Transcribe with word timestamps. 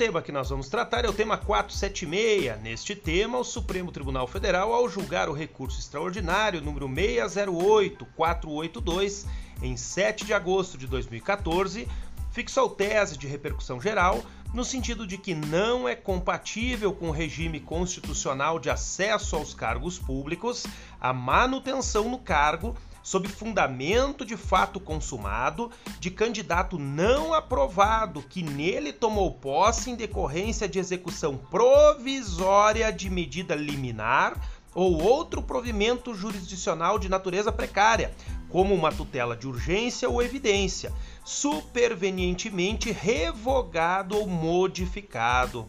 tema 0.00 0.22
que 0.22 0.32
nós 0.32 0.48
vamos 0.48 0.70
tratar 0.70 1.04
é 1.04 1.10
o 1.10 1.12
tema 1.12 1.36
476. 1.36 2.58
Neste 2.62 2.96
tema, 2.96 3.36
o 3.36 3.44
Supremo 3.44 3.92
Tribunal 3.92 4.26
Federal, 4.26 4.72
ao 4.72 4.88
julgar 4.88 5.28
o 5.28 5.34
recurso 5.34 5.78
extraordinário 5.78 6.62
número 6.62 6.88
608482, 6.88 9.26
em 9.62 9.76
7 9.76 10.24
de 10.24 10.32
agosto 10.32 10.78
de 10.78 10.86
2014, 10.86 11.86
fixou 12.32 12.70
tese 12.70 13.18
de 13.18 13.26
repercussão 13.26 13.78
geral 13.78 14.22
no 14.54 14.64
sentido 14.64 15.06
de 15.06 15.18
que 15.18 15.34
não 15.34 15.86
é 15.86 15.94
compatível 15.94 16.94
com 16.94 17.10
o 17.10 17.12
regime 17.12 17.60
constitucional 17.60 18.58
de 18.58 18.70
acesso 18.70 19.36
aos 19.36 19.52
cargos 19.52 19.98
públicos 19.98 20.64
a 20.98 21.12
manutenção 21.12 22.08
no 22.08 22.18
cargo 22.18 22.74
sob 23.02 23.28
fundamento 23.28 24.24
de 24.24 24.36
fato 24.36 24.78
consumado 24.78 25.70
de 25.98 26.10
candidato 26.10 26.78
não 26.78 27.34
aprovado 27.34 28.22
que 28.22 28.42
nele 28.42 28.92
tomou 28.92 29.32
posse 29.32 29.90
em 29.90 29.96
decorrência 29.96 30.68
de 30.68 30.78
execução 30.78 31.36
provisória 31.36 32.92
de 32.92 33.08
medida 33.08 33.54
liminar 33.54 34.40
ou 34.74 35.02
outro 35.02 35.42
provimento 35.42 36.14
jurisdicional 36.14 36.98
de 36.98 37.08
natureza 37.08 37.50
precária, 37.50 38.14
como 38.48 38.74
uma 38.74 38.92
tutela 38.92 39.36
de 39.36 39.46
urgência 39.46 40.08
ou 40.08 40.22
evidência, 40.22 40.92
supervenientemente 41.24 42.90
revogado 42.90 44.16
ou 44.16 44.26
modificado. 44.26 45.68